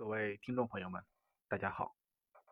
[0.00, 1.04] 各位听众朋友们，
[1.46, 1.94] 大家好！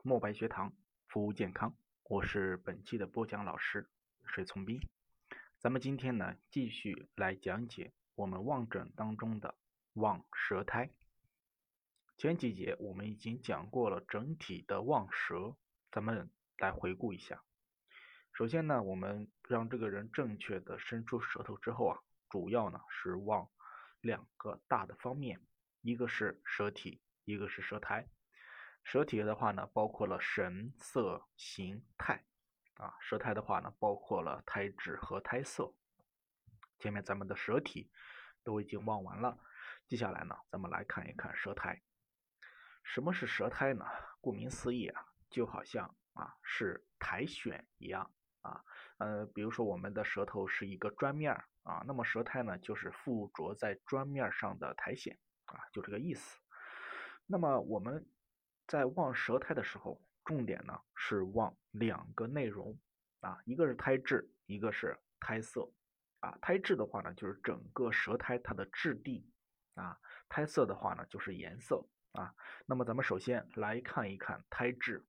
[0.03, 0.71] 墨白学堂
[1.07, 3.89] 服务健康，我是本期的播讲老师
[4.27, 4.79] 水从斌。
[5.59, 9.55] 咱们今天呢，继续来讲解我们望诊当中的
[9.95, 10.91] 望舌苔。
[12.19, 15.57] 前几节我们已经讲过了整体的望舌，
[15.91, 17.43] 咱们来回顾一下。
[18.35, 23.49] 首先呢，我们让这个人正确的伸出舌头之后啊，主要呢是望
[24.03, 25.41] 两个大的方面，
[25.81, 27.01] 一个是舌体。
[27.29, 28.09] 一个是舌苔，
[28.83, 32.25] 舌体的话呢，包括了神色形态
[32.77, 35.75] 啊；舌苔的话呢，包括了苔质和苔色。
[36.79, 37.91] 前面咱们的舌体
[38.43, 39.39] 都已经望完了，
[39.87, 41.83] 接下来呢，咱们来看一看舌苔。
[42.83, 43.85] 什么是舌苔呢？
[44.23, 48.11] 顾名思义啊，就好像啊是苔藓一样
[48.41, 48.65] 啊。
[48.97, 56.41] 呃，比如说我们的舌头是一个砖面啊，那么舌苔呢，就是附着在砖面上的苔藓啊，就这个意思。
[57.31, 58.09] 那么我们
[58.67, 62.75] 在望舌苔的时候，重点呢是望两个内容
[63.21, 65.71] 啊，一个是苔质，一个是苔色
[66.21, 66.39] 啊。
[66.41, 69.31] 苔质的话呢，就是整个舌苔它的质地
[69.75, 69.95] 啊；
[70.27, 72.35] 苔色的话呢，就是颜色啊。
[72.65, 75.05] 那么咱们首先来看一看苔质。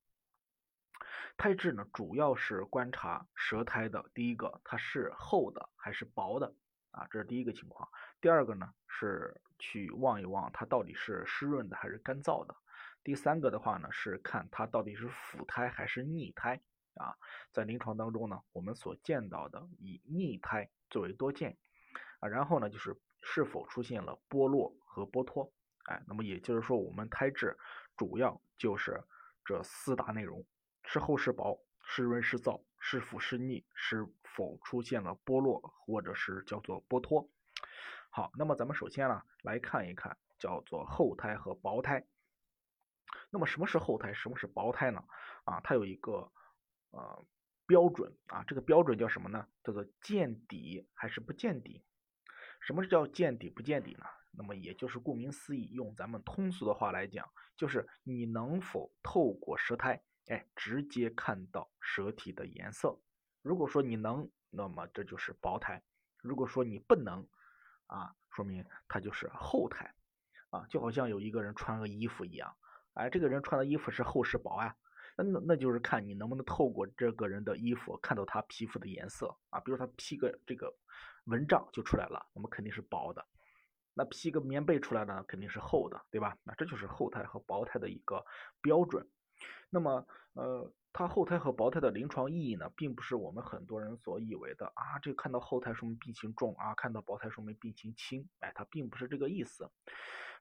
[1.38, 6.54] 苔质呢，主要是观察舌苔的第一个，它是厚的还是薄的。
[6.90, 7.88] 啊，这是第一个情况。
[8.20, 12.54] 第二个呢，是去望一望它到底是湿润的还是干燥的。
[13.02, 16.60] 第三个的话呢，是看它到底是腐胎还是逆胎。
[16.94, 17.16] 啊，
[17.52, 21.56] 在临床当中呢，我们所见到的以逆胎最为多见。
[22.18, 25.50] 啊，然后呢，就是是否出现了剥落和剥脱。
[25.84, 27.56] 哎，那么也就是说，我们胎质
[27.96, 29.02] 主要就是
[29.44, 30.44] 这四大内容：
[30.84, 32.60] 是厚是薄，湿润是燥。
[32.82, 33.62] 是腐是腻？
[33.74, 34.06] 是
[34.40, 37.28] 否出现了剥落，或者是叫做剥脱？
[38.08, 42.06] 好，那么咱们首先呢来看一看叫做厚胎和薄胎。
[43.28, 44.14] 那么什么是厚胎？
[44.14, 45.04] 什么是薄胎呢？
[45.44, 46.32] 啊，它有一个
[46.90, 47.22] 呃
[47.66, 49.46] 标准啊，这个标准叫什么呢？
[49.62, 51.84] 叫做见底还是不见底？
[52.62, 54.06] 什么是叫见底不见底呢？
[54.32, 60.02] 那么也就是顾名思义，用咱们通俗的话来讲，就是你能否透过舌苔。
[60.28, 62.98] 哎，直接看到舌体的颜色。
[63.42, 65.80] 如果说你能，那么这就是薄胎；
[66.18, 67.26] 如果说你不能，
[67.86, 69.94] 啊，说明它就是厚胎。
[70.50, 72.52] 啊，就好像有一个人穿个衣服一样，
[72.94, 74.74] 哎，这个人穿的衣服是厚是薄啊？
[75.14, 79.60] 那那就是看你能不能透过这个人的衣服看到他皮肤的颜色啊。
[79.60, 80.74] 比如他披个这个
[81.26, 83.22] 蚊帐就出来了，那么肯定是薄的；
[83.94, 86.36] 那披个棉被出来呢，肯定是厚的，对吧？
[86.42, 88.26] 那这就是厚胎和薄胎的一个
[88.60, 89.08] 标准。
[89.70, 99.70] 那么，呃，它后胎和薄胎的临床意义呢，并不是我们很多人所以为的啊，这看到后胎说明病情重啊，看到薄胎说明病情轻，哎，它并不是这个意思。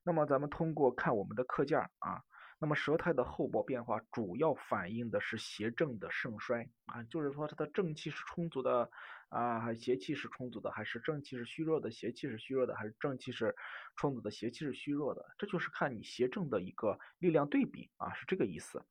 [0.03, 2.23] 那么咱们通过看我们的课件啊，
[2.59, 8.91] 那么舌苔的厚薄变化主要反映的是邪正的盛衰啊，就是说它的正气是充足的
[9.29, 13.55] 啊，邪气是充足的，还是正气是虚弱的，邪气是虚弱的，还是正气是
[13.95, 18.85] 充足的，邪气是虚弱的，这就是看你邪正的一个力量对比啊，是这个意思。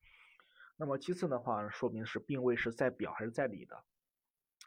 [0.76, 3.84] 那么其次的话，说明是病位是在表还是在里的。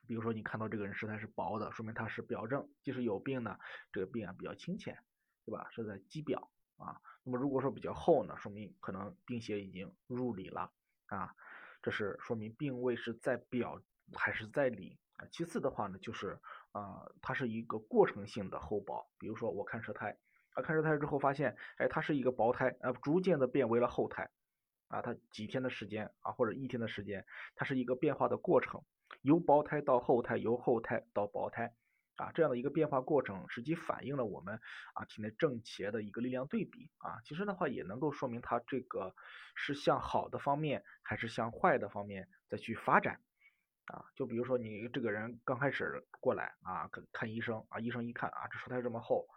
[0.07, 3.57] 比如说你看到这个人舌苔是薄的，说明他是表症，即使有病呢，
[3.91, 4.97] 这个病啊比较清浅，
[5.45, 5.69] 对吧？
[5.71, 6.51] 是在肌表
[6.81, 6.99] 啊。
[7.23, 10.71] 那么如果说比较厚呢，说明可能病邪已经入里了
[11.07, 11.33] 啊。
[11.81, 13.81] 这是说明病位是在表
[14.13, 15.25] 还是在里啊。
[15.31, 16.39] 其次的话呢，就是
[16.71, 19.09] 啊，它是一个过程性的厚薄。
[19.17, 20.17] 比如说我看舌苔
[20.53, 24.29] 啊，看舌苔之后发现，哎，它是一个薄苔啊，逐渐的变为了厚苔。
[24.87, 27.25] 啊，它几天的时间啊，或者一天的时间，
[27.55, 28.83] 它是一个变化的过程，
[29.21, 31.73] 由薄胎到厚胎，由厚胎到薄胎，
[32.15, 34.59] 啊，这样的一个变化过程，实际反映了我们
[34.93, 37.21] 啊体内正邪的一个力量对比啊。
[37.23, 39.15] 其实的话，也能够说明它这个
[39.55, 43.21] 是向好的方面，还是向坏的方面再去发展
[43.85, 44.05] 啊。
[44.15, 49.27] 就比如说你这个人刚开始过来啊，看看医生啊，医生一看啊，这舌苔这么厚。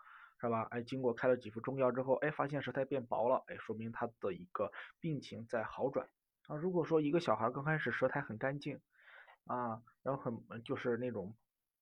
[0.41, 0.67] 是吧？
[0.71, 4.71] 哎，经过开了几副中药之后，哎，发现舌苔变薄了，哎，说明他的一个
[5.01, 6.11] 病情在好转
[6.49, 6.57] 啊。
[6.57, 8.79] 如果说一个小孩刚开始舌苔很干净
[9.47, 11.35] 啊，然后很就是那种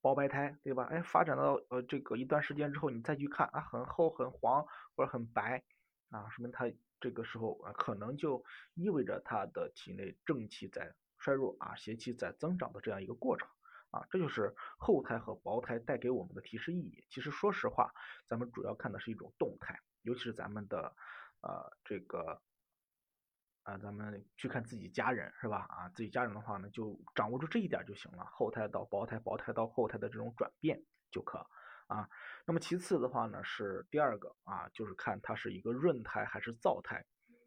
[0.03, 0.85] 薄白苔，对吧？
[0.91, 5.63] 哎，发展到呃这个一段时间之后，你再去看啊，很厚很黄或者很白
[6.11, 6.71] 啊，说明他
[7.01, 8.45] 这个时候啊，可能就
[8.75, 13.49] 意味着他的体内正气在衰弱啊，邪气在增长的这样一个过程。
[13.93, 17.05] 啊，这就是厚胎和薄胎带给我们的提示意义。
[17.11, 17.93] 其实说实话，
[18.27, 20.97] 咱们主要看的是一种动态，尤其是咱们的
[21.43, 22.41] 呃这个
[23.65, 25.67] 啊，咱们去看自己家人是吧？
[25.69, 28.25] 啊，自己家人的话呢，就掌握住这一点就行了。
[28.27, 31.39] 后胎到薄胎，薄胎到厚胎的这种转变就可
[31.87, 32.09] 啊。
[32.45, 37.05] 那么其次的话呢是第二个啊，就是看它是一个润胎还是燥胎。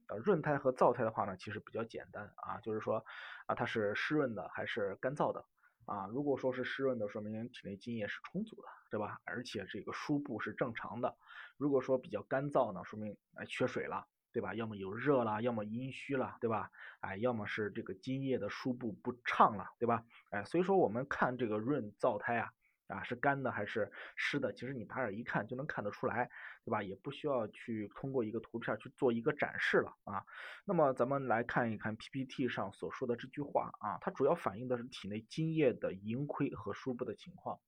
[0.07, 3.03] 呃，润胎和燥胎的话呢，其实比较简单啊，就是说
[3.47, 5.43] 啊，它是湿润的还是干燥的
[5.85, 6.07] 啊？
[6.07, 9.19] 如果说是湿润的，说明体内津液是充足的，对吧？
[9.25, 11.17] 而且这个输布是正常的。
[11.57, 14.53] 如果说比较干燥呢，说明哎缺水了，对吧？
[14.53, 16.69] 要么有热了，要么阴虚了，对吧？
[16.99, 20.03] 哎，要么是这个津液的输布不畅了，对吧？
[20.31, 22.51] 哎，所以说我们看这个润燥胎啊。
[22.87, 24.53] 啊，是干的还是湿的？
[24.53, 26.29] 其实你打眼一看就能看得出来，
[26.63, 26.83] 对吧？
[26.83, 30.23] 也不需要去通过一个图片去做一个展示了啊。
[30.65, 37.59] 那么咱们来看一看 PPT 上所说的这句话啊，它主要反映的是体内津液的盈亏和输布的情况。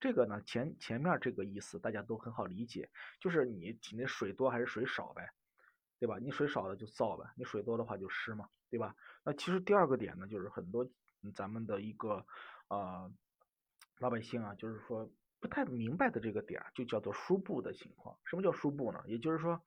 [0.00, 2.90] 这个呢，前前面这个意思大家都很好理解，
[3.20, 5.30] 就是你体内水多还是水少呗，
[5.98, 6.18] 对吧？
[6.20, 8.94] 你水少了就燥呗，你水多的话就湿嘛，对吧？
[9.24, 10.88] 那其实第二个点呢，就是很多
[11.34, 12.26] 咱们的一个
[12.68, 13.12] 呃。
[13.98, 15.10] 老百姓啊，就是说
[15.40, 18.14] 不太明白的这个点，就叫做输布的情况。
[18.26, 19.02] 什么叫输布呢？
[19.06, 19.58] 也就是说，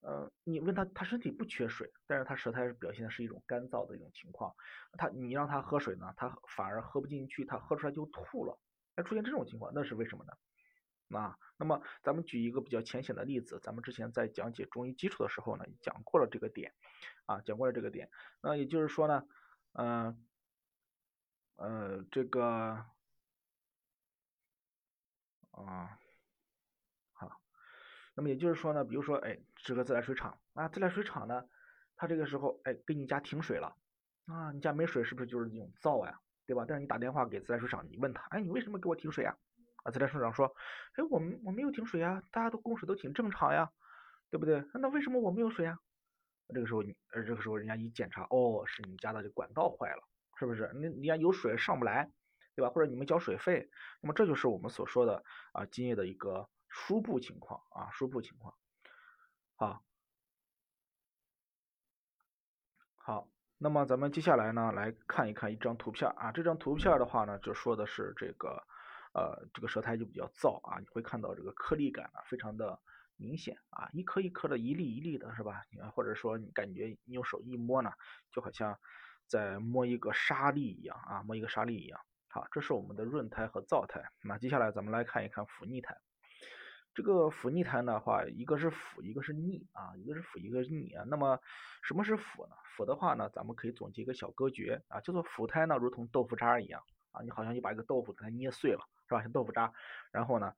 [0.00, 4.54] 呃，你问他，他身体不缺水，但是他舌苔表现的是一种干燥的一种情况。
[4.98, 8.60] 他你让他喝水呢，他反而喝不进去，他喝出来就吐了。
[8.94, 11.18] 那出现这种情况，那是为什么呢？
[11.18, 16.72] 啊，那么咱们举一个比较浅显的例子，咱们之前在讲解中医基础的时候呢，讲过了这个点，
[17.26, 18.10] 啊，讲过了这个点。
[18.40, 19.24] 那也就是说呢，
[19.72, 20.24] 嗯，
[21.56, 22.86] 呃，这个。
[25.50, 25.98] 啊，
[27.14, 27.40] 好，
[28.14, 31.48] 那么也就是说呢，比如说，哎，这个自来水厂啊，自来水厂呢，
[31.96, 33.76] 它这个时候，哎，给你家停水了，
[34.26, 36.64] 啊，你家没水，是不是就是这种燥呀，对吧？
[36.68, 39.36] 但是你打电话给自来水厂，你问他，哎，你为什么给我停水啊？
[39.88, 40.54] 啊，自来水厂说，
[40.96, 43.70] 哎，我们我没有停水呀，大家都供水都挺正常呀，
[44.30, 44.62] 对不对？
[44.74, 45.78] 那为什么我没有水啊？
[46.54, 50.02] 这个时候你，呃，这个时候人家一检查，哦，是你家的这管道坏了，
[50.38, 50.70] 是不是？
[50.74, 52.10] 那人家有水上不来。
[52.54, 52.70] 对吧？
[52.70, 53.70] 或者你们交水费，
[54.00, 58.52] 那么这就是我们所说的啊今夜的一个输布情况啊输布情况。
[59.54, 59.84] 好，
[62.96, 68.66] 好，那么咱们接下来呢来看一看一张图片啊，这张图片的话呢就说的是这个
[69.14, 72.78] 呃这个舌苔就比较燥啊，你会看到这个颗粒感啊非常的
[73.16, 75.64] 明显啊，一颗一颗的，一粒一粒的是吧？
[75.70, 77.90] 你或者说你感觉你用手一摸呢，
[78.32, 78.78] 就好像
[79.26, 82.00] 在摸一个沙粒一样啊，摸一个沙粒一样。
[82.28, 84.04] 好，这是我们的润苔和燥苔。
[84.22, 85.96] 那接下来咱们来看一看腐腻苔。
[86.94, 91.04] 这个腐腻苔的话，一个是腐，一个是腻啊，一个是腐，一个是腻啊。
[91.06, 91.40] 那么
[91.82, 92.56] 什么是腐呢？
[92.76, 96.82] 腐的话呢，咱们可以总结一个小歌诀啊，叫做腐苔呢，如同豆腐渣一样
[97.12, 99.22] 啊，你好像你把一个豆腐给它捏碎了，是吧？
[99.22, 99.72] 像豆腐渣，
[100.12, 100.52] 然后呢，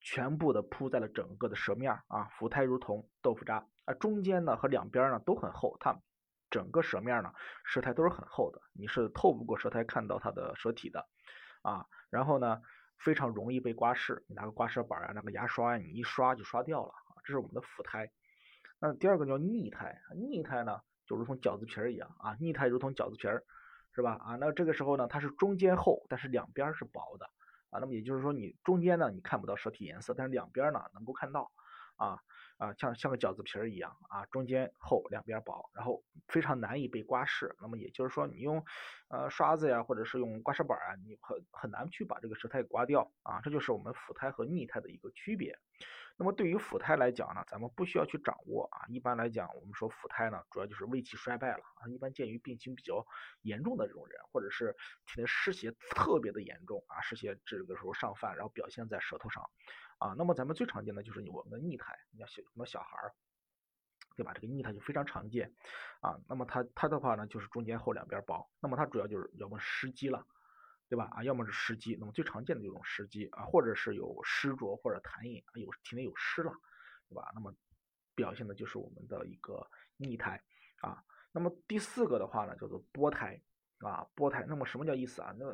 [0.00, 2.24] 全部的铺在了整个的舌面啊。
[2.38, 6.00] 腐苔如同豆腐渣啊，中间呢和两边呢都很厚，它。
[6.50, 7.30] 整个舌面呢，
[7.62, 11.06] 舌苔都是很厚的，你是透不过舌苔看到它的舌体的，
[11.60, 12.62] 啊，然后呢，
[12.96, 18.10] 非常容易被刮拭，你拿个刮舌板啊，拿个牙刷呀，你一刷就刷掉了啊，这是我们的腐苔。
[18.78, 23.44] 那第二个叫腻苔，腻苔呢就如同饺子皮儿一样啊，腻苔如同饺子皮儿，
[23.92, 24.12] 是吧？
[24.14, 27.28] 啊，那这个时候呢，它是中间厚，但是两边是薄的
[27.70, 31.50] 啊，那么也就是说你中间呢你看不到舌体颜色，但是两边呢能够看到。
[31.98, 32.18] 啊。
[32.58, 37.54] 啊，像像个饺子皮儿一样啊，中间厚，两边薄，然后非常难以被刮拭。
[37.60, 38.64] 那么也就是说，你用
[39.10, 43.40] 呃刷子呀，或者是用刮痧板啊，你很很难去把这个舌苔刮掉啊。
[43.44, 45.56] 这就是我们腐苔和腻苔的一个区别。
[46.16, 48.86] 那么对于腐苔来讲呢，咱们不需要去掌握啊。
[48.88, 51.86] 一般来讲，我们说腐苔呢，主要就是胃气衰败了啊。
[51.86, 53.06] 一般见于病情比较
[53.42, 54.74] 严重的这种人，或者是
[55.06, 59.48] 体内湿邪特别的严重啊，湿邪这个时候上犯，然后表现在舌头上。
[59.98, 63.14] 啊，那么咱们最常见的就是我们的逆苔，你像小什么小孩儿，
[64.16, 64.32] 对吧？
[64.32, 65.52] 这个逆苔就非常常见
[66.00, 66.18] 啊。
[66.28, 68.48] 那么它它的话呢，就是中间厚两边薄。
[68.60, 70.24] 那么它主要就是要么湿积了，
[70.88, 71.08] 对吧？
[71.12, 71.96] 啊，要么是湿积。
[71.98, 76.52] 那么最常见的这种湿积啊，或者是有湿浊或者痰饮，有体内有湿了，
[77.08, 77.30] 对吧？
[77.34, 77.52] 那么
[78.14, 80.42] 表现的就是我们的一个逆苔
[80.80, 81.02] 啊。
[81.32, 83.40] 那么第四个的话呢，叫做波苔。
[83.80, 85.32] 啊，波苔，那么什么叫意思啊？
[85.38, 85.46] 那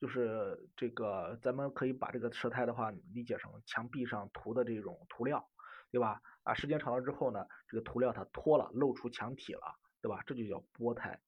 [0.00, 5.46] 就是这个，咱们可以把这个舌苔的话理解成墙壁上涂的这种涂料，
[5.90, 6.20] 对吧？
[6.44, 10.22] 啊，时间长了之后呢，这个涂料它脱了，露出墙体了，对吧？
[10.24, 11.20] 这就叫波苔。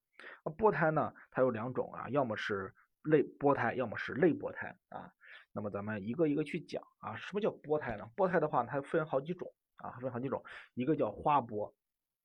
[0.44, 5.12] 那波苔呢，它有两种啊，要么是类波苔，要么是类波苔啊。
[5.52, 8.09] 那么咱们一个一个去讲啊，什么叫波苔呢？
[8.14, 10.42] 波苔的话，它分好几种啊，分好几种，
[10.75, 11.75] 一个叫花波，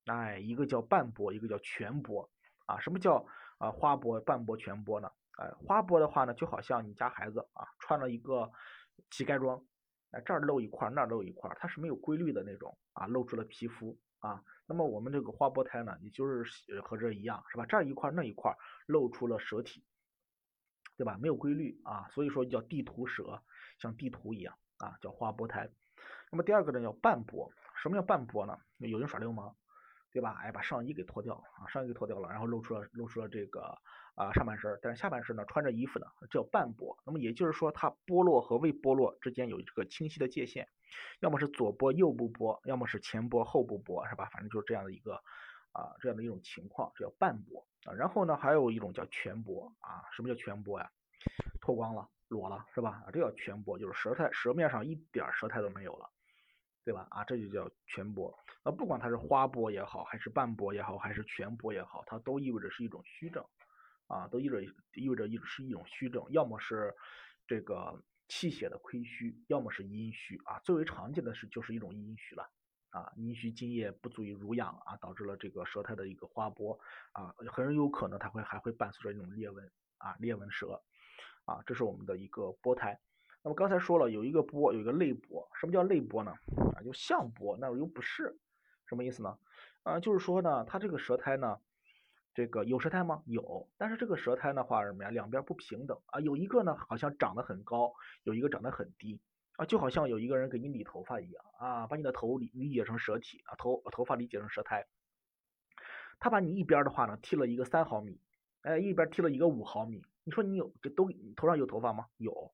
[0.05, 2.29] 哎，一个叫半波，一个叫全波
[2.67, 2.79] 啊。
[2.79, 3.25] 什么叫？
[3.57, 5.09] 啊，花波、半波、全波呢？
[5.37, 8.49] 哎，花波的话呢，就好像你家孩子啊，穿了一个
[9.11, 9.61] 乞丐装，
[10.11, 14.41] 哎，这儿露一块，那儿露一块，它是没有规律的那种啊，露出了皮肤啊。
[14.65, 17.65] 那么我们这个花波胎呢，也就是和这一样，是吧？
[17.65, 19.83] 这儿一块，那一块露出了舌体，
[20.97, 21.17] 对吧？
[21.21, 23.43] 没有规律啊，所以说叫地图舌，
[23.77, 25.69] 像地图一样啊，叫花波胎。
[26.31, 28.57] 那么第二个呢叫半波，什么叫半波呢？
[28.79, 29.55] 有人耍流氓，
[30.15, 30.39] 对吧？
[30.41, 33.77] 哎，把上衣给脱掉啊，上衣给脱掉了，然后露出了露出了这个
[34.15, 36.97] 啊上半身，但是下半身呢穿着衣服呢，这叫半波。
[37.05, 40.69] 那么也就是说，它剥落和未剥落之间有一个清晰的界限，
[41.19, 44.29] 要么是左剥右不剥，要么是前剥后不剥，是吧？
[44.31, 45.15] 反正就是这样的一个
[45.73, 47.93] 啊这样的一种情况，这叫半剥啊。
[47.93, 50.89] 然后呢，还有一种叫全剥啊，什么叫全剥呀？
[51.59, 53.03] 脱光了，裸了，是吧？
[53.05, 56.09] 啊，这叫全剥，就是舌苔舌面上一点舌苔都没有了。
[56.85, 57.07] 对吧？
[57.09, 58.31] 啊，这就叫全剥。
[58.63, 63.43] 那不管它是花剥也好，还是半剥也好，还是全剥也好，它都意味着是一种虚症，
[64.05, 66.93] 啊，都意味着意味着一是一种虚症，要么是
[67.47, 70.59] 这个气血的亏虚，要么是阴虚啊。
[70.59, 72.47] 最为常见的是就是一种阴虚了，
[72.91, 76.79] 啊，阴虚津液不足以濡养啊，导致了这个舌苔的一个花剥
[77.13, 80.79] 啊，很有可能它会还会伴随着一种裂纹啊，裂纹舌
[81.45, 82.99] 啊，这是我们的一个剥苔。
[83.45, 85.47] 那么刚才说了，有一个波，有一个泪波。
[85.53, 86.31] 什么叫泪波呢？
[86.75, 88.35] 啊，就像波，那又不是，
[88.87, 89.37] 什么意思呢？
[89.83, 91.59] 啊，就是说呢，它这个舌苔呢，
[92.33, 93.21] 这个有舌苔吗？
[93.27, 95.11] 有，但是这个舌苔的话什么呀？
[95.11, 99.21] 两边不平等啊，有一个呢好像长得很高，有一个长得很低
[99.57, 104.87] 啊，就好像有一个人给你理头发一样啊，把你的头理理解成舌体啊，头头发理解成舌苔，
[106.17, 108.19] 他把你一边的话呢剃了一个三毫米，
[108.63, 112.07] 哎，一边剃了一个五毫米，你说你有这都头上有头发吗？
[112.17, 112.51] 有。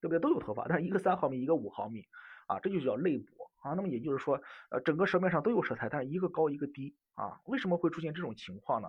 [0.00, 0.18] 对不对？
[0.18, 2.06] 都有头发，但是一个三毫米，一个五毫米，
[2.46, 3.74] 啊，这就叫泪薄啊。
[3.74, 4.40] 那么也就是说，
[4.70, 7.40] 呃，整个舌面上都有舌苔，但是一个高一个低啊。
[7.44, 8.88] 为什么会出现这种情况呢？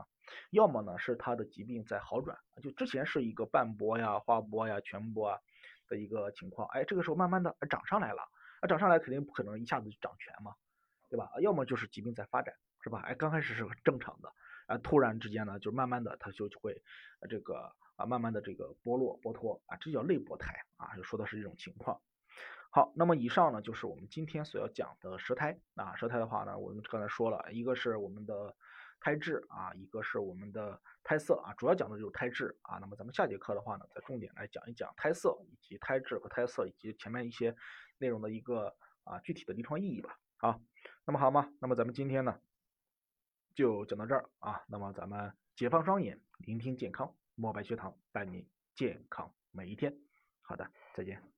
[0.52, 5.38] 要么呢是他的疾病在好转，就之前是一个半薄呀、花薄呀、全薄啊
[5.88, 8.22] 的一个情况，哎，这个时候慢慢的长上来了，
[8.62, 10.56] 啊，长上来肯定不可能一下子就长全嘛，
[11.10, 11.30] 对吧？
[11.42, 13.02] 要么就是疾病在发展，是吧？
[13.06, 14.32] 哎，刚开始是正常的，
[14.68, 16.82] 啊，突然之间呢，就慢慢的它就就会
[17.30, 17.76] 这个。
[17.96, 22.02] 啊，慢慢的这个剥落剥脱啊，这叫内剥胎啊，就说的是这种情况。
[22.74, 28.56] 好，那么以上呢就是我们今天所要讲的舌苔啊，舌苔的话呢，我们刚才说了一个是我们的
[29.02, 32.78] 胎质啊，一个是我们的胎色啊，主要讲的就是胎质啊。
[32.80, 37.54] 那么咱们下节课的话呢，再重点来讲一讲胎色以及胎质和胎色以及前面一些
[37.98, 40.18] 内容的一个啊具体的临床意义吧。
[40.38, 40.62] 好，
[41.06, 41.52] 那么好吗？
[41.60, 42.40] 那么咱们今天呢
[43.54, 47.14] 就讲到这儿啊，那么咱们解放双眼，聆听健康。
[47.42, 49.92] 墨白学堂，伴你健康每一天。
[50.44, 51.31] 好的，再见。